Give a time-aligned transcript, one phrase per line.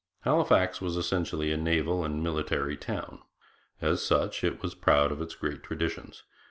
[0.21, 3.21] Halifax was essentially a naval and military town.
[3.81, 6.23] As such it was proud of its great traditions.